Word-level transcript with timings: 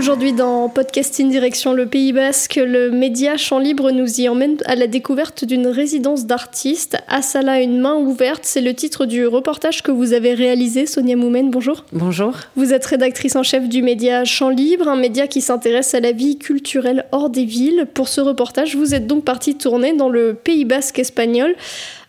Aujourd'hui 0.00 0.32
dans 0.32 0.70
Podcasting 0.70 1.28
Direction 1.28 1.74
le 1.74 1.84
Pays 1.84 2.14
Basque, 2.14 2.56
le 2.56 2.90
média 2.90 3.36
Champ 3.36 3.58
Libre 3.58 3.90
nous 3.90 4.18
y 4.18 4.30
emmène 4.30 4.56
à 4.64 4.74
la 4.74 4.86
découverte 4.86 5.44
d'une 5.44 5.66
résidence 5.66 6.24
d'artistes. 6.24 6.96
Asala, 7.06 7.60
une 7.60 7.78
main 7.78 7.96
ouverte, 7.96 8.40
c'est 8.44 8.62
le 8.62 8.72
titre 8.72 9.04
du 9.04 9.26
reportage 9.26 9.82
que 9.82 9.90
vous 9.90 10.14
avez 10.14 10.32
réalisé. 10.32 10.86
Sonia 10.86 11.16
Moumen, 11.16 11.50
bonjour. 11.50 11.84
Bonjour. 11.92 12.32
Vous 12.56 12.72
êtes 12.72 12.86
rédactrice 12.86 13.36
en 13.36 13.42
chef 13.42 13.68
du 13.68 13.82
média 13.82 14.24
Champ 14.24 14.48
Libre, 14.48 14.88
un 14.88 14.96
média 14.96 15.26
qui 15.26 15.42
s'intéresse 15.42 15.92
à 15.92 16.00
la 16.00 16.12
vie 16.12 16.38
culturelle 16.38 17.04
hors 17.12 17.28
des 17.28 17.44
villes. 17.44 17.86
Pour 17.92 18.08
ce 18.08 18.22
reportage, 18.22 18.76
vous 18.76 18.94
êtes 18.94 19.06
donc 19.06 19.26
parti 19.26 19.54
tourner 19.54 19.92
dans 19.92 20.08
le 20.08 20.32
Pays 20.32 20.64
Basque 20.64 20.98
espagnol. 20.98 21.54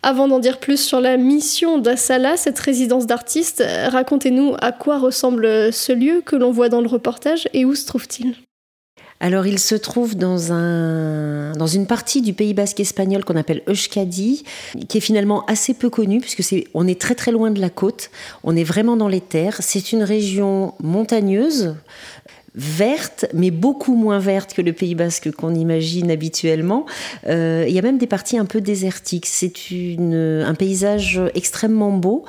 Avant 0.04 0.28
d'en 0.28 0.40
dire 0.40 0.60
plus 0.60 0.78
sur 0.78 1.00
la 1.00 1.16
mission 1.18 1.78
d'Assala, 1.78 2.36
cette 2.36 2.58
résidence 2.58 3.06
d'artistes, 3.06 3.64
racontez-nous 3.90 4.56
à 4.60 4.72
quoi 4.72 4.98
ressemble 4.98 5.72
ce 5.72 5.92
lieu 5.92 6.24
que 6.26 6.36
l'on 6.36 6.52
voit 6.52 6.70
dans 6.70 6.82
le 6.82 6.88
reportage 6.88 7.48
et 7.54 7.66
où 7.66 7.76
se 7.76 7.86
trouve-t-il? 7.86 8.36
Alors, 9.20 9.46
il 9.46 9.60
se 9.60 9.76
trouve 9.76 10.16
dans, 10.16 10.52
un, 10.52 11.52
dans 11.52 11.68
une 11.68 11.86
partie 11.86 12.24
du 12.24 12.34
Pays 12.34 12.56
basque 12.56 12.80
espagnol 12.80 13.24
qu'on 13.24 13.36
appelle 13.36 13.62
Euskadi, 13.70 14.44
qui 14.90 14.98
est 14.98 15.02
finalement 15.02 15.46
assez 15.46 15.76
peu 15.76 15.92
connue, 15.92 16.20
puisque 16.20 16.44
on 16.74 16.88
est 16.88 17.00
très 17.00 17.14
très 17.14 17.32
loin 17.32 17.52
de 17.52 17.62
la 17.62 17.70
côte, 17.70 18.10
on 18.44 18.56
est 18.56 18.64
vraiment 18.64 18.98
dans 18.98 19.08
les 19.08 19.22
terres. 19.22 19.58
C'est 19.60 19.92
une 19.92 20.02
région 20.02 20.74
montagneuse, 20.82 21.76
verte, 22.56 23.26
mais 23.34 23.52
beaucoup 23.52 23.96
moins 23.96 24.20
verte 24.20 24.54
que 24.54 24.62
le 24.62 24.74
Pays 24.74 24.96
Basque 24.96 25.32
qu'on 25.32 25.56
imagine 25.56 26.12
habituellement. 26.12 26.86
Euh, 27.28 27.66
il 27.68 27.74
y 27.74 27.80
a 27.80 27.82
même 27.82 27.98
des 27.98 28.08
parties 28.08 28.38
un 28.38 28.46
peu 28.46 28.62
désertiques. 28.62 29.26
C'est 29.26 29.54
un 30.00 30.54
paysage 30.56 31.22
extrêmement 31.34 31.92
beau 31.92 32.26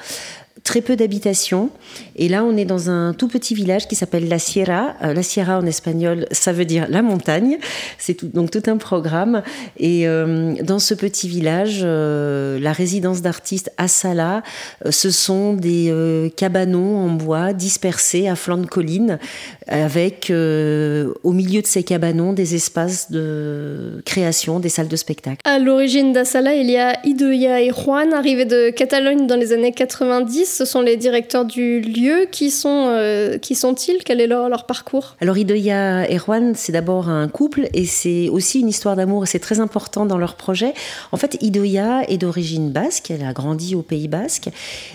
très 0.65 0.81
peu 0.81 0.97
d'habitations. 0.97 1.71
Et 2.17 2.29
là, 2.29 2.45
on 2.45 2.57
est 2.57 2.65
dans 2.65 2.91
un 2.91 3.15
tout 3.15 3.29
petit 3.29 3.55
village 3.55 3.89
qui 3.89 3.95
s'appelle 3.95 4.29
La 4.29 4.39
Sierra. 4.39 4.95
Euh, 5.03 5.13
la 5.13 5.23
Sierra 5.23 5.59
en 5.59 5.67
espagnol, 5.67 6.27
ça 6.31 6.53
veut 6.53 6.65
dire 6.65 6.87
la 6.89 7.03
montagne. 7.03 7.59
C'est 7.99 8.25
donc 8.25 8.51
tout 8.51 8.63
un 8.67 8.77
programme. 8.77 9.43
Et 9.79 10.07
euh, 10.07 10.55
dans 10.63 10.79
ce 10.79 10.95
petit 10.95 11.29
village, 11.29 11.81
euh, 11.83 12.59
la 12.61 12.73
résidence 12.73 13.23
d'artistes 13.23 13.73
Asala, 13.77 14.43
ce 14.89 15.11
sont 15.11 15.55
des 15.55 16.33
cabanons 16.37 16.99
en 16.99 17.09
bois 17.09 17.53
dispersés 17.53 18.29
à 18.29 18.37
flanc 18.37 18.59
de 18.59 18.67
colline, 18.67 19.19
avec 19.67 20.31
au 20.31 21.33
milieu 21.33 21.63
de 21.63 21.67
ces 21.67 21.83
cabanons 21.83 22.33
des 22.33 22.55
espaces 22.55 23.11
de 23.11 24.03
création, 24.05 24.61
des 24.61 24.69
salles 24.69 24.89
de 24.89 24.97
spectacle. 24.97 25.39
À 25.45 25.59
l'origine 25.59 26.13
d'Asala, 26.13 26.55
il 26.55 26.71
y 26.71 26.77
a 26.77 26.99
Idoya 27.05 27.61
et 27.61 27.71
Juan, 27.71 28.13
arrivés 28.13 28.45
de 28.45 28.71
Catalogne 28.71 29.27
dans 29.27 29.37
les 29.37 29.53
années 29.53 29.73
90 29.73 30.52
ce 30.53 30.65
sont 30.65 30.81
les 30.81 30.97
directeurs 30.97 31.45
du 31.45 31.81
lieu. 31.81 32.27
Qui 32.31 32.51
sont 32.51 32.87
euh, 32.89 33.39
qui 33.39 33.55
sont-ils? 33.55 34.05
Quel 34.05 34.21
est 34.21 34.27
leur, 34.27 34.49
leur 34.49 34.67
parcours? 34.67 35.17
Alors 35.21 35.39
Idoya 35.39 36.09
et 36.11 36.19
Juan, 36.19 36.53
c'est 36.55 36.73
d'abord 36.73 37.09
un 37.09 37.29
couple 37.29 37.69
et 37.75 37.87
c'est 37.87 38.29
aussi 38.29 38.61
une 38.61 38.69
histoire 38.69 38.97
d'amour 38.97 39.25
et 39.25 39.27
c'est 39.27 39.39
très 39.39 39.61
important 39.61 40.07
dans 40.07 40.19
leur 40.19 40.35
projet. 40.35 40.75
En 41.11 41.17
fait, 41.17 41.39
Idoya 41.41 42.09
est 42.09 42.19
d'origine 42.19 42.71
basque, 42.71 43.11
elle 43.11 43.25
a 43.25 43.33
grandi 43.33 43.75
au 43.75 43.83
Pays 43.83 44.09
basque. 44.09 44.49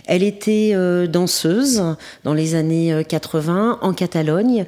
Elle 0.06 0.24
était 0.24 0.72
euh, 0.74 1.08
danseuse 1.08 1.84
dans 2.24 2.34
les 2.34 2.56
années 2.56 3.04
80 3.08 3.80
euh, 3.82 3.86
en 3.86 3.94
Catalogne 3.94 4.66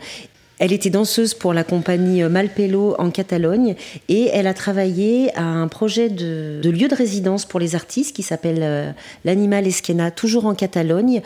elle 0.59 0.73
était 0.73 0.89
danseuse 0.89 1.33
pour 1.33 1.53
la 1.53 1.63
compagnie 1.63 2.21
Malpelo 2.23 2.95
en 2.99 3.09
Catalogne 3.09 3.75
et 4.09 4.29
elle 4.33 4.47
a 4.47 4.53
travaillé 4.53 5.35
à 5.37 5.43
un 5.43 5.67
projet 5.67 6.09
de, 6.09 6.61
lieu 6.63 6.87
de 6.87 6.95
résidence 6.95 7.45
pour 7.45 7.59
les 7.59 7.75
artistes 7.75 8.15
qui 8.15 8.23
s'appelle 8.23 8.59
euh, 8.61 8.91
l'Animal 9.25 9.65
Esquena, 9.65 10.11
toujours 10.11 10.45
en 10.45 10.55
Catalogne, 10.55 11.21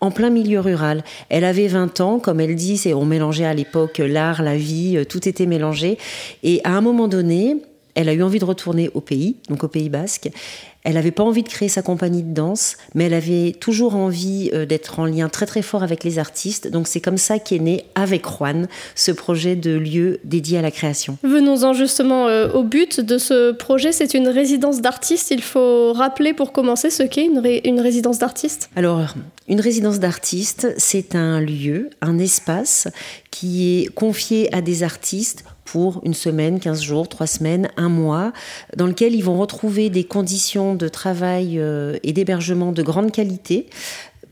en 0.00 0.10
plein 0.10 0.30
milieu 0.30 0.60
rural. 0.60 1.04
Elle 1.28 1.44
avait 1.44 1.68
20 1.68 2.00
ans, 2.00 2.18
comme 2.18 2.40
elle 2.40 2.54
dit, 2.54 2.80
on 2.94 3.04
mélangeait 3.04 3.44
à 3.44 3.54
l'époque 3.54 3.98
l'art, 3.98 4.42
la 4.42 4.56
vie, 4.56 4.96
euh, 4.96 5.04
tout 5.04 5.28
était 5.28 5.46
mélangé. 5.46 5.98
Et 6.42 6.60
à 6.64 6.70
un 6.70 6.80
moment 6.80 7.08
donné, 7.08 7.56
elle 7.94 8.08
a 8.08 8.12
eu 8.12 8.22
envie 8.22 8.38
de 8.38 8.44
retourner 8.44 8.90
au 8.94 9.00
pays, 9.00 9.36
donc 9.48 9.64
au 9.64 9.68
Pays 9.68 9.88
Basque. 9.88 10.30
Elle 10.88 10.94
n'avait 10.94 11.10
pas 11.10 11.22
envie 11.22 11.42
de 11.42 11.48
créer 11.50 11.68
sa 11.68 11.82
compagnie 11.82 12.22
de 12.22 12.32
danse, 12.32 12.78
mais 12.94 13.04
elle 13.04 13.12
avait 13.12 13.52
toujours 13.60 13.94
envie 13.94 14.48
euh, 14.54 14.64
d'être 14.64 15.00
en 15.00 15.04
lien 15.04 15.28
très 15.28 15.44
très 15.44 15.60
fort 15.60 15.82
avec 15.82 16.02
les 16.02 16.18
artistes. 16.18 16.66
Donc 16.70 16.88
c'est 16.88 17.02
comme 17.02 17.18
ça 17.18 17.38
qu'est 17.38 17.58
né 17.58 17.84
avec 17.94 18.24
Juan 18.26 18.68
ce 18.94 19.12
projet 19.12 19.54
de 19.54 19.72
lieu 19.72 20.18
dédié 20.24 20.56
à 20.56 20.62
la 20.62 20.70
création. 20.70 21.18
Venons-en 21.22 21.74
justement 21.74 22.26
euh, 22.28 22.50
au 22.52 22.62
but 22.62 23.00
de 23.02 23.18
ce 23.18 23.52
projet. 23.52 23.92
C'est 23.92 24.14
une 24.14 24.28
résidence 24.28 24.80
d'artistes. 24.80 25.30
Il 25.30 25.42
faut 25.42 25.92
rappeler 25.92 26.32
pour 26.32 26.52
commencer 26.52 26.88
ce 26.88 27.02
qu'est 27.02 27.26
une, 27.26 27.42
une 27.64 27.80
résidence 27.82 28.18
d'artistes. 28.18 28.70
Alors, 28.74 29.14
une 29.46 29.60
résidence 29.60 29.98
d'artistes, 29.98 30.72
c'est 30.78 31.14
un 31.14 31.42
lieu, 31.42 31.90
un 32.00 32.18
espace 32.18 32.88
qui 33.30 33.82
est 33.82 33.86
confié 33.88 34.54
à 34.54 34.62
des 34.62 34.82
artistes 34.82 35.44
pour 35.72 36.00
une 36.04 36.14
semaine, 36.14 36.60
15 36.60 36.82
jours, 36.82 37.08
3 37.08 37.26
semaines, 37.26 37.68
un 37.76 37.88
mois, 37.88 38.32
dans 38.76 38.86
lequel 38.86 39.14
ils 39.14 39.24
vont 39.24 39.38
retrouver 39.38 39.90
des 39.90 40.04
conditions 40.04 40.74
de 40.74 40.88
travail 40.88 41.58
euh, 41.58 41.98
et 42.02 42.12
d'hébergement 42.12 42.72
de 42.72 42.82
grande 42.82 43.12
qualité, 43.12 43.66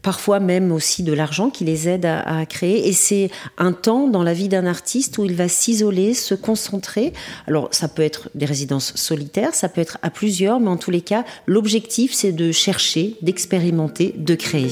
parfois 0.00 0.40
même 0.40 0.72
aussi 0.72 1.02
de 1.02 1.12
l'argent 1.12 1.50
qui 1.50 1.64
les 1.64 1.88
aide 1.88 2.06
à, 2.06 2.46
créer. 2.46 2.88
Et 2.88 2.92
c'est 2.92 3.28
un 3.58 3.72
temps 3.72 4.08
dans 4.08 4.22
la 4.22 4.32
vie 4.32 4.48
d'un 4.48 4.64
artiste 4.64 5.18
où 5.18 5.24
il 5.24 5.34
va 5.34 5.48
s'isoler, 5.48 6.14
se 6.14 6.34
concentrer. 6.34 7.12
Alors 7.46 7.68
ça 7.72 7.88
peut 7.88 8.02
être 8.02 8.30
des 8.34 8.46
résidences 8.46 8.94
solitaires, 8.94 9.54
ça 9.54 9.68
peut 9.68 9.80
être 9.80 9.98
à 10.02 10.10
plusieurs, 10.10 10.60
mais 10.60 10.70
en 10.70 10.76
tous 10.76 10.90
les 10.90 11.00
cas, 11.02 11.24
l'objectif 11.46 12.14
c'est 12.14 12.32
de 12.32 12.50
chercher, 12.52 13.16
d'expérimenter, 13.20 14.14
de 14.16 14.34
créer. 14.34 14.70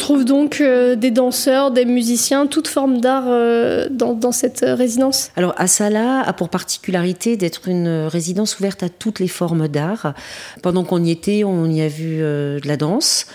Trouve 0.00 0.24
donc 0.24 0.60
euh, 0.60 0.96
des 0.96 1.12
danseurs, 1.12 1.70
des 1.70 1.84
musiciens, 1.84 2.46
toute 2.46 2.66
forme 2.66 3.00
d'art 3.00 3.26
euh, 3.28 3.86
dans, 3.90 4.32
cette 4.32 4.64
résidence? 4.66 5.30
Alors 5.36 5.54
Asala 5.56 6.22
a 6.22 6.32
pour 6.32 6.48
particularité 6.48 7.36
d'être 7.36 7.68
une 7.68 8.06
résidence 8.06 8.58
ouverte 8.58 8.82
à 8.82 8.88
toutes 8.88 9.20
les 9.20 9.28
formes 9.28 9.68
d'art. 9.68 10.14
Pendant 10.62 10.82
qu'on 10.84 11.04
y 11.04 11.10
était, 11.10 11.44
on 11.44 11.66
y 11.66 11.80
a 11.82 11.88
vu 11.88 12.22
euh, 12.22 12.58
de 12.58 12.66
la 12.66 12.76
danse 12.76 13.26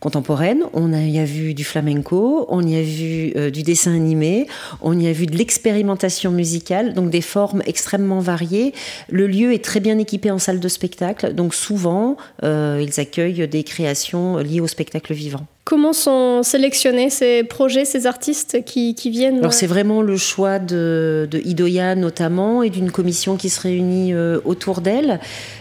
contemporaine, 0.00 0.64
on 0.72 0.92
y 0.92 1.20
a 1.20 1.24
vu 1.24 1.54
du 1.54 1.62
flamenco, 1.62 2.44
on 2.48 2.66
y 2.66 2.76
a 2.76 2.82
vu 2.82 3.52
du 3.52 3.62
dessin 3.62 3.94
animé, 3.94 4.48
on 4.80 4.98
y 4.98 5.06
a 5.06 5.12
vu 5.12 5.26
de 5.26 5.36
l'expérimentation 5.36 6.32
musicale, 6.32 6.92
donc 6.92 7.10
des 7.10 7.20
formes 7.20 7.62
extrêmement 7.66 8.18
variées. 8.18 8.74
Le 9.08 9.28
lieu 9.28 9.52
est 9.52 9.64
très 9.64 9.78
bien 9.78 9.98
équipé 9.98 10.32
en 10.32 10.40
salle 10.40 10.58
de 10.58 10.66
spectacle, 10.66 11.34
donc 11.34 11.54
souvent 11.54 12.16
ils 12.42 12.98
accueillent 12.98 13.46
des 13.46 13.62
créations 13.62 14.38
liées 14.38 14.60
au 14.60 14.66
spectacle 14.66 15.14
vivant. 15.14 15.46
Comment 15.64 15.92
sont 15.92 16.42
sélectionnés 16.42 17.08
ces 17.08 17.44
projets, 17.44 17.84
ces 17.84 18.08
artistes 18.08 18.64
qui, 18.64 18.94
viennent 19.10 19.38
Alors 19.38 19.52
c'est 19.52 19.68
vraiment 19.68 20.02
le 20.02 20.16
choix 20.16 20.58
de, 20.58 21.28
Idoya 21.44 21.94
notamment 21.94 22.64
et 22.64 22.70
d'une 22.70 22.90
commission 22.90 23.36
qui 23.36 23.48
se 23.48 23.60
réunit 23.60 24.12
euh, 24.12 24.40
autour 24.44 24.80
d'elle. 24.80 25.20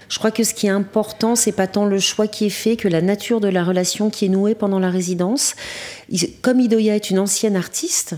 Je 0.09 0.18
crois 0.18 0.31
que 0.31 0.44
ce 0.44 0.56
qui 0.56 0.65
est 0.65 0.71
important, 0.71 1.36
c'est 1.36 1.51
pas 1.51 1.68
tant 1.68 1.86
le 1.86 2.00
choix 2.00 2.27
qui 2.27 2.48
est 2.48 2.50
fait 2.50 2.77
que 2.77 2.88
la 2.88 3.01
nature 3.03 3.42
de 3.42 3.48
la 3.48 3.63
relation 3.63 4.09
qui 4.09 4.25
est 4.25 4.30
nouée 4.30 4.56
pendant 4.56 4.80
la 4.80 4.89
résidence. 4.89 5.56
Comme 6.42 6.59
Idoya 6.59 6.95
est 6.95 7.12
une 7.12 7.19
ancienne 7.19 7.56
artiste, 7.56 8.15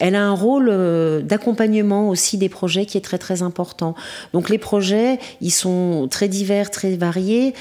elle 0.00 0.14
a 0.14 0.22
un 0.22 0.34
rôle 0.34 0.68
euh, 0.68 1.20
d'accompagnement 1.20 2.08
aussi 2.08 2.38
des 2.38 2.48
projets 2.48 2.86
qui 2.86 2.98
est 2.98 3.02
très 3.02 3.18
très 3.18 3.42
important. 3.42 3.94
Donc 4.32 4.48
les 4.48 4.58
projets, 4.58 5.18
ils 5.40 5.52
sont 5.52 6.08
très 6.10 6.28
divers, 6.28 6.70
très 6.70 6.96
variés 6.96 7.54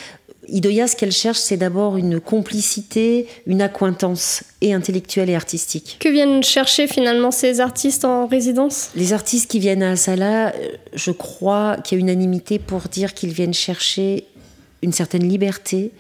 Idoya, 0.48 0.88
ce 0.88 0.96
qu'elle 0.96 1.12
cherche, 1.12 1.40
c'est 1.40 1.58
d'abord 1.58 1.98
une 1.98 2.20
complicité, 2.20 3.28
une 3.46 3.62
accointance 3.62 4.44
et 4.62 4.74
intellectuelle 4.74 5.30
et 5.30 5.36
artistique. 5.36 5.98
Que 6.00 6.10
viennent 6.10 6.44
chercher 6.44 6.88
finalement 6.88 7.32
ces 7.32 7.62
artistes 7.62 8.06
en 8.06 8.28
résidence? 8.28 8.90
Les 8.96 9.14
artistes 9.14 9.50
qui 9.50 9.60
viennent 9.60 9.84
à 9.84 9.92
Asala, 9.92 10.50
euh, 10.50 10.70
je 10.94 11.12
crois 11.12 11.78
qu'il 11.84 11.98
y 11.98 12.02
a 12.02 12.04
unanimité 12.04 12.60
pour 12.60 12.82
dire 12.82 13.14
qu'ils 13.14 13.34
viennent 13.34 13.54
chercher 13.54 14.26
une 14.82 14.92
certaine 14.92 15.28
liberté, 15.28 15.92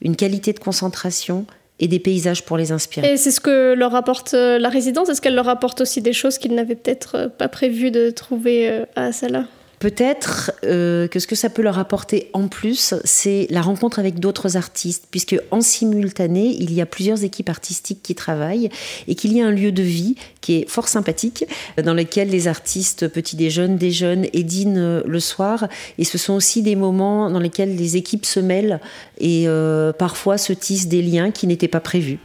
une 0.00 0.16
qualité 0.16 0.52
de 0.52 0.58
concentration 0.58 1.46
et 1.80 1.88
des 1.88 1.98
paysages 1.98 2.44
pour 2.44 2.56
les 2.56 2.72
inspirer. 2.72 3.12
Et 3.12 3.16
c'est 3.16 3.30
ce 3.30 3.40
que 3.40 3.74
leur 3.74 3.94
apporte 3.94 4.34
euh, 4.34 4.58
la 4.58 4.68
résidence? 4.68 5.08
Est-ce 5.08 5.20
qu'elle 5.20 5.34
leur 5.34 5.48
apporte 5.48 5.80
aussi 5.80 6.00
des 6.00 6.12
choses 6.12 6.38
qu'ils 6.38 6.54
n'avaient 6.54 6.76
peut-être 6.76 7.16
euh, 7.16 7.28
pas 7.28 7.48
prévu 7.48 7.90
de 7.90 8.10
trouver 8.10 8.84
à 8.94 9.06
Asala? 9.06 9.46
Peut-être 9.82 10.52
euh, 10.64 11.08
que 11.08 11.18
ce 11.18 11.26
que 11.26 11.34
ça 11.34 11.50
peut 11.50 11.60
leur 11.60 11.80
apporter 11.80 12.30
en 12.34 12.46
plus, 12.46 12.94
c'est 13.02 13.48
la 13.50 13.60
rencontre 13.62 13.98
avec 13.98 14.20
d'autres 14.20 14.56
artistes, 14.56 15.08
puisque 15.10 15.34
en 15.50 15.60
simultané, 15.60 16.56
il 16.56 16.72
y 16.72 16.80
a 16.80 16.86
plusieurs 16.86 17.24
équipes 17.24 17.48
artistiques 17.48 18.00
qui 18.00 18.14
travaillent 18.14 18.68
et 19.08 19.16
qu'il 19.16 19.32
y 19.32 19.42
a 19.42 19.46
un 19.48 19.50
lieu 19.50 19.72
de 19.72 19.82
vie 19.82 20.14
qui 20.40 20.54
est 20.54 20.70
fort 20.70 20.86
sympathique, 20.86 21.46
dans 21.82 21.94
lequel 21.94 22.30
les 22.30 22.46
artistes 22.46 23.08
petits 23.08 23.34
déjeunent, 23.34 23.76
déjeunent 23.76 24.28
et 24.32 24.44
dînent 24.44 24.78
euh, 24.78 25.02
le 25.04 25.18
soir. 25.18 25.66
Et 25.98 26.04
ce 26.04 26.16
sont 26.16 26.34
aussi 26.34 26.62
des 26.62 26.76
moments 26.76 27.28
dans 27.28 27.40
lesquels 27.40 27.74
les 27.74 27.96
équipes 27.96 28.24
se 28.24 28.38
mêlent 28.38 28.78
et 29.18 29.48
euh, 29.48 29.92
parfois 29.92 30.38
se 30.38 30.52
tissent 30.52 30.86
des 30.86 31.02
liens 31.02 31.32
qui 31.32 31.48
n'étaient 31.48 31.66
pas 31.66 31.80
prévus. 31.80 32.20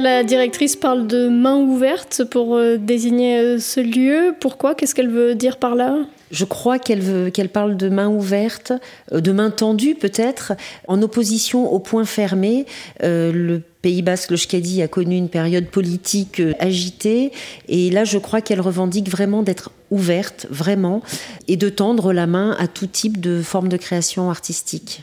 La 0.00 0.24
directrice, 0.24 0.74
parle 0.74 1.06
de 1.06 1.28
main 1.28 1.56
ouverte 1.56 2.24
pour 2.24 2.56
euh, 2.56 2.78
désigner 2.78 3.38
euh, 3.38 3.58
ce 3.58 3.78
lieu. 3.78 4.34
Pourquoi? 4.40 4.74
Qu'est-ce 4.74 4.94
qu'elle 4.94 5.10
veut 5.10 5.34
dire 5.34 5.58
par 5.58 5.74
là? 5.74 5.98
Je 6.30 6.46
crois 6.46 6.78
qu'elle 6.78 7.30
qu'elle 7.30 7.50
parle 7.50 7.76
de 7.76 7.90
main 7.90 8.08
ouverte, 8.08 8.72
euh, 9.12 9.20
de 9.20 9.32
main 9.32 9.50
tendue 9.50 9.94
peut-être, 9.94 10.54
en 10.88 11.02
opposition 11.02 11.70
au 11.70 11.78
point 11.78 12.06
fermé. 12.06 12.64
le 13.02 13.60
Pays 13.82 14.00
Basque, 14.00 14.30
le 14.30 14.36
Shkadi, 14.38 14.80
a 14.80 14.88
connu 14.88 15.16
une 15.16 15.28
période 15.28 15.66
politique 15.66 16.40
agitée, 16.58 17.32
et 17.68 17.90
là, 17.90 18.04
je 18.04 18.16
crois 18.16 18.40
qu'elle 18.40 18.60
revendique 18.60 19.10
vraiment 19.10 19.42
d'être 19.42 19.72
ouverte, 19.90 20.46
vraiment, 20.48 21.02
et 21.48 21.56
de 21.56 21.68
tendre 21.68 22.12
la 22.12 22.26
main 22.26 22.56
à 22.58 22.66
tout 22.66 22.86
type 22.86 23.20
de 23.20 23.42
forme 23.42 23.68
de 23.68 23.76
création 23.76 24.30
artistique. 24.30 25.02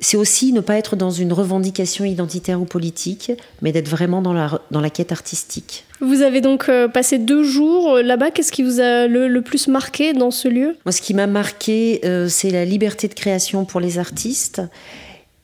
C'est 0.00 0.16
aussi 0.16 0.52
ne 0.52 0.60
pas 0.60 0.76
être 0.76 0.96
dans 0.96 1.10
une 1.10 1.32
revendication 1.32 2.04
identitaire 2.04 2.60
ou 2.60 2.64
politique, 2.64 3.32
mais 3.62 3.72
d'être 3.72 3.88
vraiment 3.88 4.22
dans 4.22 4.32
la, 4.32 4.60
dans 4.70 4.80
la 4.80 4.90
quête 4.90 5.12
artistique. 5.12 5.84
Vous 6.00 6.22
avez 6.22 6.40
donc 6.40 6.68
euh, 6.68 6.86
passé 6.86 7.18
deux 7.18 7.42
jours 7.42 7.96
euh, 7.96 8.02
là-bas. 8.02 8.30
Qu'est-ce 8.30 8.52
qui 8.52 8.62
vous 8.62 8.80
a 8.80 9.06
le, 9.06 9.40
plus 9.40 9.68
marqué 9.68 10.12
dans 10.12 10.30
ce 10.30 10.48
lieu? 10.48 10.76
Moi, 10.84 10.92
ce 10.92 11.02
qui 11.02 11.14
m'a 11.14 11.26
marqué, 11.26 12.00
euh, 12.04 12.28
c'est 12.28 12.50
la 12.50 12.64
liberté 12.64 13.08
de 13.08 13.14
création 13.14 13.64
pour 13.64 13.80
les 13.80 13.98
artistes 13.98 14.62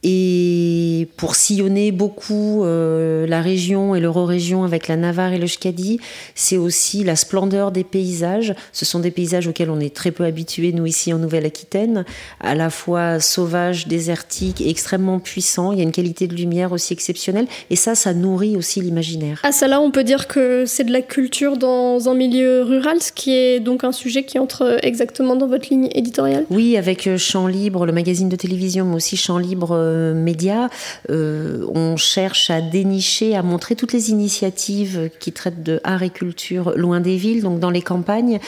et 0.06 1.09
pour 1.17 1.35
sillonner 1.35 1.91
beaucoup 1.91 2.62
euh, 2.62 3.27
la 3.27 3.41
région 3.41 3.95
et 3.95 4.01
l'eurorégion 4.01 4.62
avec 4.62 4.87
la 4.87 4.97
Navarre 4.97 5.33
et 5.33 5.39
le 5.39 5.47
Shkadi, 5.47 5.99
c'est 6.35 6.59
aussi 6.59 7.05
la 7.05 7.17
splendeur 7.17 7.73
des 7.73 7.85
paysages. 7.85 8.55
Ce 8.73 8.85
sont 8.85 8.99
des 8.99 9.11
paysages 9.11 9.49
auxquels 9.49 9.71
on 9.71 9.81
est 9.81 9.95
très 9.95 10.11
peu 10.11 10.25
habitués, 10.25 10.73
nous, 10.73 10.85
ici 10.85 11.11
en 11.15 11.19
Nouvelle-Aquitaine, 11.19 12.05
à 12.41 12.55
la 12.55 12.69
fois 12.69 13.19
sauvages, 13.19 13.89
désertiques 13.89 14.61
et 14.61 14.69
extrêmement 14.69 15.21
puissants. 15.21 15.73
Il 15.73 15.79
y 15.79 15.81
a 15.81 15.85
une 15.85 15.93
qualité 15.93 16.27
de 16.27 16.35
lumière 16.35 16.73
aussi 16.73 16.93
exceptionnelle. 16.93 17.47
Et 17.71 17.77
ça, 17.77 17.95
ça 17.95 18.12
nourrit 18.12 18.59
aussi 18.59 18.83
l'imaginaire. 18.83 19.41
À 19.43 19.53
ça, 19.53 19.69
là, 19.69 19.81
on 19.81 19.91
peut 19.91 20.05
dire 20.05 20.29
que 20.29 20.67
c'est 20.67 20.85
de 20.85 20.93
la 20.93 21.00
culture 21.00 21.57
dans 21.57 22.11
un 22.11 22.15
milieu 22.15 22.62
rural, 22.62 23.00
ce 23.00 23.11
qui 23.11 23.33
est 23.33 23.59
donc 23.59 23.85
un 23.85 23.93
sujet 23.93 24.25
qui 24.25 24.39
entre 24.39 24.77
exactement 24.83 25.35
dans 25.35 25.47
votre 25.47 25.69
ligne 25.71 25.89
éditoriale? 25.95 26.45
Oui, 26.50 26.77
avec 26.77 27.07
euh, 27.07 27.17
Champ 27.17 27.47
Libre, 27.47 27.87
le 27.87 27.93
magazine 27.93 28.29
de 28.29 28.37
télévision, 28.37 28.85
mais 28.85 28.97
aussi 28.97 29.17
Champ 29.17 29.39
Libre 29.39 29.71
euh, 29.73 29.94
médias, 30.14 30.69
euh, 31.11 31.64
on 31.75 31.96
cherche 31.96 32.50
à 32.50 32.61
dénicher, 32.61 33.37
à 33.37 33.43
montrer 33.43 33.76
toutes 33.76 33.93
les 33.93 34.11
initiatives 34.11 35.11
qui 35.20 35.32
traitent 35.32 35.62
de 35.62 35.81
art 35.85 36.02
et 36.02 36.11
culture 36.11 36.73
loin 36.76 37.00
des 37.00 37.17
villes, 37.17 37.43
donc 37.43 37.61
dans 37.61 37.70
les 37.70 37.82
campagnes. 37.82 38.41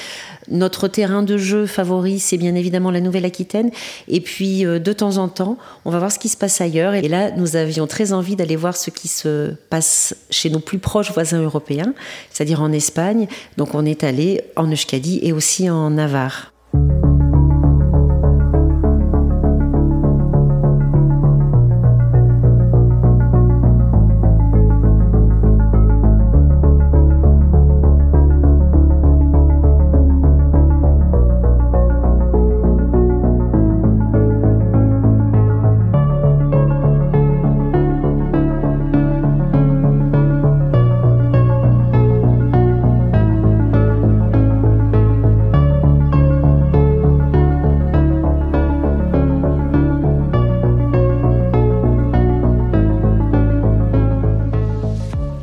Notre 0.49 0.89
terrain 0.89 1.23
de 1.23 1.37
jeu 1.37 1.67
favori, 1.67 2.19
c'est 2.19 2.37
bien 2.37 2.55
évidemment 2.55 2.91
la 2.91 3.01
Nouvelle-Aquitaine. 3.01 3.71
Et 4.09 4.21
puis, 4.21 4.65
euh, 4.65 4.79
de 4.79 4.93
temps 4.93 5.17
en 5.17 5.29
temps, 5.29 5.59
on 5.85 5.91
va 5.91 5.99
voir 5.99 6.13
ce 6.13 6.19
qui 6.19 6.29
se 6.29 6.37
passe 6.37 6.61
ailleurs. 6.61 6.95
Et 6.95 7.09
là, 7.09 7.31
nous 7.33 7.57
avions 7.57 7.87
très 7.87 8.13
envie 8.13 8.37
d'aller 8.37 8.57
voir 8.57 8.77
ce 8.77 8.91
qui 8.91 9.09
se 9.09 9.53
passe 9.71 10.15
chez 10.31 10.51
nos 10.51 10.61
plus 10.61 10.79
proches 10.79 11.13
voisins 11.13 11.43
européens, 11.43 11.95
c'est-à-dire 12.31 12.63
en 12.63 12.73
Espagne. 12.73 13.27
Donc, 13.57 13.75
on 13.75 13.85
est 13.85 14.05
allé 14.05 14.43
en 14.57 14.71
Euskadi 14.71 15.21
et 15.23 15.33
aussi 15.33 15.69
en 15.69 15.91
Navarre. 15.91 16.53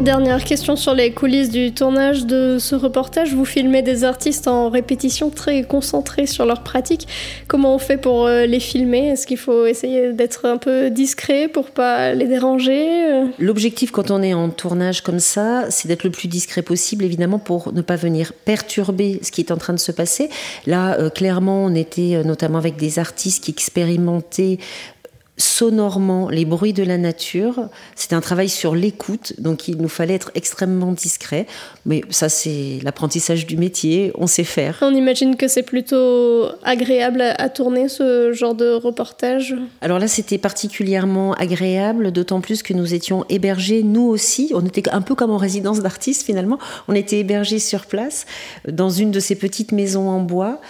Dernière 0.04 0.44
question 0.44 0.76
sur 0.76 0.94
les 0.94 1.14
coulisses 1.14 1.50
du 1.50 1.72
tournage 1.72 2.26
de 2.26 2.58
ce 2.60 2.76
reportage. 2.76 3.34
Vous 3.34 3.46
filmez 3.46 3.82
des 3.82 4.04
artistes 4.04 4.50
en 4.50 4.70
répétition 4.70 5.30
très 5.30 5.64
concentrés 5.64 6.28
sur 6.28 6.46
leur 6.46 6.62
pratique. 6.62 7.08
Comment 7.48 7.74
on 7.74 7.78
fait 7.78 7.96
pour 7.96 8.26
euh, 8.26 8.46
les 8.46 8.60
filmer? 8.60 9.08
Est-ce 9.08 9.26
qu'il 9.26 9.38
faut 9.38 9.66
essayer 9.66 10.12
d'être 10.12 10.46
un 10.46 10.58
peu 10.58 10.90
discret 10.90 11.48
pour 11.48 11.72
pas 11.72 12.14
les 12.14 12.28
déranger? 12.28 13.24
L'objectif 13.40 13.92
quand 13.92 14.12
on 14.12 14.22
est 14.22 14.34
en 14.34 14.50
tournage 14.50 15.00
comme 15.00 15.20
ça, 15.20 15.72
c'est 15.72 15.88
d'être 15.88 16.04
le 16.04 16.12
plus 16.12 16.28
discret 16.28 16.64
possible, 16.64 17.06
évidemment, 17.06 17.40
pour 17.40 17.72
ne 17.72 17.82
pas 17.82 17.96
venir 17.96 18.34
perturber 18.44 19.22
ce 19.24 19.32
qui 19.32 19.40
est 19.40 19.54
en 19.54 19.58
train 19.58 19.74
de 19.74 19.80
se 19.80 19.94
passer. 19.94 20.28
Là, 20.68 21.00
euh, 21.00 21.10
clairement, 21.10 21.64
on 21.64 21.74
était 21.76 22.16
euh, 22.16 22.24
notamment 22.24 22.58
avec 22.58 22.76
des 22.76 23.00
artistes 23.00 23.46
qui 23.46 23.52
expérimentaient 23.52 24.58
sonorement 25.38 26.30
les 26.30 26.46
bruits 26.46 26.74
de 26.74 26.84
la 26.84 26.98
nature. 26.98 27.70
C'était 27.96 28.16
un 28.16 28.22
travail 28.22 28.50
sur 28.50 28.76
l'écoute, 28.76 29.34
donc 29.40 29.68
il 29.68 29.78
nous 29.78 29.88
fallait 29.90 30.14
être 30.14 30.32
extrêmement 30.36 30.92
discret. 30.92 31.48
Mais 31.86 32.02
ça, 32.12 32.30
c'est 32.30 32.80
l'apprentissage 32.84 33.48
du 33.48 33.58
métier, 33.58 34.12
on 34.16 34.28
sait 34.28 34.44
faire. 34.44 34.78
On 34.82 34.94
imagine 34.94 35.36
que 35.36 35.48
c'est 35.48 35.64
plutôt 35.64 36.46
agréable 36.64 37.22
à, 37.22 37.50
tourner 37.50 37.90
ce 37.90 38.32
genre 38.32 38.54
de 38.54 38.74
reportage. 38.74 39.56
Alors 39.82 39.98
là, 39.98 40.08
c'était 40.08 40.38
particulièrement 40.38 41.34
agréable, 41.34 42.12
d'autant 42.12 42.42
plus 42.42 42.62
que 42.62 42.74
nous 42.74 42.94
étions 42.94 43.26
hébergés, 43.30 43.82
nous 43.82 44.08
aussi. 44.08 44.52
On 44.54 44.66
était 44.66 44.88
un 44.90 45.02
peu 45.02 45.16
comme 45.16 45.32
en 45.32 45.38
résidence 45.38 45.82
d'artistes 45.82 46.24
finalement. 46.24 46.60
On 46.88 46.94
était 46.94 47.20
hébergés 47.20 47.60
sur 47.60 47.88
place, 47.88 48.26
dans 48.68 48.90
une 48.90 49.12
de 49.12 49.20
ces 49.20 49.36
petites 49.36 49.72
maisons 49.72 50.10
en 50.10 50.20
bois. 50.20 50.62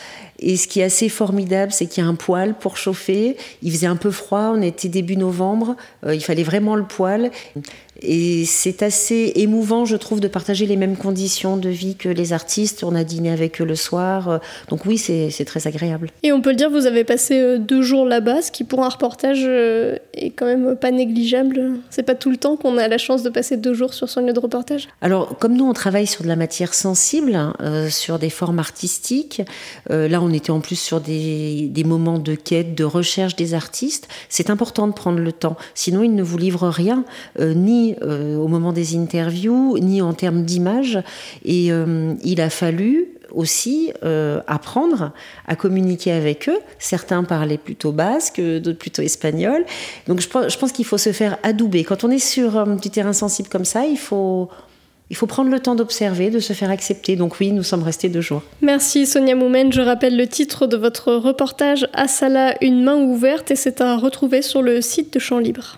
Et 0.43 0.57
ce 0.57 0.67
qui 0.67 0.81
est 0.81 0.83
assez 0.83 1.07
formidable, 1.07 1.71
c'est 1.71 1.85
qu'il 1.85 2.03
y 2.03 2.05
a 2.05 2.09
un 2.09 2.15
poêle 2.15 2.53
pour 2.53 2.75
chauffer. 2.75 3.37
Il 3.61 3.71
faisait 3.71 3.87
un 3.87 3.95
peu 3.95 4.11
froid, 4.11 4.51
on 4.53 4.61
était 4.61 4.89
début 4.89 5.15
novembre, 5.15 5.77
euh, 6.05 6.13
il 6.13 6.21
fallait 6.21 6.43
vraiment 6.43 6.75
le 6.75 6.83
poêle. 6.83 7.31
Et 8.01 8.45
c'est 8.45 8.83
assez 8.83 9.33
émouvant, 9.35 9.85
je 9.85 9.95
trouve, 9.95 10.19
de 10.19 10.27
partager 10.27 10.65
les 10.65 10.77
mêmes 10.77 10.97
conditions 10.97 11.57
de 11.57 11.69
vie 11.69 11.95
que 11.95 12.09
les 12.09 12.33
artistes. 12.33 12.83
On 12.83 12.95
a 12.95 13.03
dîné 13.03 13.31
avec 13.31 13.61
eux 13.61 13.65
le 13.65 13.75
soir. 13.75 14.39
Donc 14.69 14.85
oui, 14.85 14.97
c'est 14.97 15.45
très 15.45 15.67
agréable. 15.67 16.09
Et 16.23 16.31
on 16.31 16.41
peut 16.41 16.49
le 16.49 16.55
dire, 16.55 16.69
vous 16.69 16.85
avez 16.85 17.03
passé 17.03 17.39
euh, 17.39 17.57
deux 17.57 17.81
jours 17.81 18.05
là-bas, 18.05 18.41
ce 18.41 18.51
qui 18.51 18.63
pour 18.63 18.83
un 18.83 18.89
reportage 18.89 19.43
euh, 19.43 19.97
est 20.13 20.31
quand 20.31 20.45
même 20.45 20.75
pas 20.75 20.91
négligeable. 20.91 21.73
C'est 21.89 22.03
pas 22.03 22.15
tout 22.15 22.29
le 22.29 22.37
temps 22.37 22.55
qu'on 22.55 22.77
a 22.77 22.87
la 22.87 22.97
chance 22.97 23.23
de 23.23 23.29
passer 23.29 23.57
deux 23.57 23.73
jours 23.73 23.93
sur 23.93 24.09
son 24.09 24.25
lieu 24.25 24.33
de 24.33 24.39
reportage? 24.39 24.89
Alors, 25.01 25.37
comme 25.37 25.55
nous, 25.55 25.65
on 25.65 25.73
travaille 25.73 26.07
sur 26.07 26.23
de 26.23 26.27
la 26.27 26.35
matière 26.35 26.73
sensible, 26.73 27.39
euh, 27.61 27.89
sur 27.89 28.19
des 28.19 28.29
formes 28.29 28.59
artistiques. 28.59 29.41
là, 29.89 30.21
on 30.21 30.31
était 30.31 30.51
en 30.51 30.59
plus 30.59 30.79
sur 30.79 31.01
des, 31.01 31.67
des 31.69 31.83
moments 31.83 32.19
de 32.19 32.35
quête, 32.35 32.75
de 32.75 32.83
recherche 32.83 33.35
des 33.35 33.53
artistes. 33.53 34.07
C'est 34.29 34.49
important 34.49 34.87
de 34.87 34.93
prendre 34.93 35.19
le 35.19 35.31
temps. 35.31 35.57
Sinon, 35.75 36.03
ils 36.03 36.15
ne 36.15 36.23
vous 36.23 36.37
livrent 36.37 36.69
rien, 36.69 37.03
ni 37.39 37.82
euh, 38.01 38.37
au 38.37 38.47
moment 38.47 38.73
des 38.73 38.95
interviews, 38.95 39.77
ni 39.79 40.01
en 40.01 40.13
termes 40.13 40.43
d'image. 40.43 40.99
Et 41.45 41.71
euh, 41.71 42.13
il 42.23 42.41
a 42.41 42.49
fallu 42.49 43.09
aussi 43.31 43.91
euh, 44.03 44.41
apprendre 44.47 45.11
à 45.47 45.55
communiquer 45.55 46.11
avec 46.11 46.47
eux. 46.49 46.59
Certains 46.79 47.23
parlaient 47.23 47.57
plutôt 47.57 47.91
basque, 47.91 48.39
d'autres 48.39 48.77
plutôt 48.77 49.01
espagnol. 49.01 49.65
Donc 50.07 50.21
je 50.21 50.27
pense, 50.27 50.71
qu'il 50.71 50.85
faut 50.85 50.97
se 50.97 51.11
faire 51.11 51.37
adouber. 51.43 51.83
Quand 51.83 52.03
on 52.03 52.11
est 52.11 52.19
sur 52.19 52.65
du 52.77 52.89
terrain 52.89 53.13
sensible 53.13 53.49
comme 53.49 53.65
ça, 53.65 53.85
il 53.85 53.97
faut 53.97 54.49
il 55.09 55.15
faut 55.15 55.27
prendre 55.27 55.51
le 55.51 55.59
temps 55.59 55.75
d'observer, 55.75 56.31
de 56.31 56.39
se 56.39 56.53
faire 56.53 56.71
accepter. 56.71 57.15
Donc 57.15 57.39
oui, 57.39 57.51
nous 57.51 57.61
sommes 57.61 57.83
restés 57.83 58.09
deux 58.09 58.21
jours. 58.21 58.41
Merci 58.61 59.05
Sonia 59.05 59.35
Moumen. 59.35 59.71
Je 59.71 59.81
rappelle 59.81 60.17
le 60.17 60.27
titre 60.27 60.65
de 60.65 60.77
votre 60.77 61.13
reportage 61.13 61.87
Assala, 61.93 62.55
une 62.61 62.83
main 62.83 62.95
ouverte 62.95 63.51
et 63.51 63.55
c'est 63.55 63.81
à 63.81 63.97
retrouver 63.97 64.41
sur 64.41 64.61
le 64.61 64.81
site 64.81 65.13
de 65.13 65.19
Champs 65.19 65.39
Libre. 65.39 65.77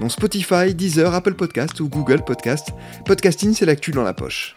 dont 0.00 0.08
Spotify, 0.08 0.74
Deezer, 0.74 1.12
Apple 1.14 1.34
Podcast 1.34 1.80
ou 1.80 1.88
Google 1.88 2.22
Podcast. 2.24 2.70
Podcasting, 3.04 3.54
c'est 3.54 3.66
l'actu 3.66 3.90
dans 3.90 4.02
la 4.02 4.14
poche. 4.14 4.54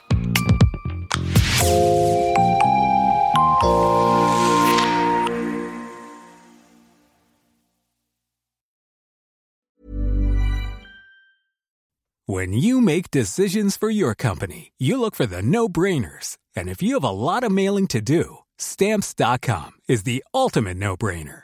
When 12.25 12.53
you 12.53 12.79
make 12.79 13.11
decisions 13.11 13.75
for 13.75 13.89
your 13.89 14.15
company, 14.15 14.71
you 14.77 14.97
look 14.97 15.13
for 15.13 15.25
the 15.25 15.41
no-brainers. 15.41 16.37
And 16.55 16.69
if 16.69 16.81
you 16.81 16.93
have 16.93 17.03
a 17.03 17.11
lot 17.11 17.43
of 17.43 17.51
mailing 17.51 17.87
to 17.87 18.01
do, 18.01 18.37
stamps.com 18.57 19.71
is 19.89 20.03
the 20.03 20.23
ultimate 20.33 20.77
no-brainer. 20.77 21.43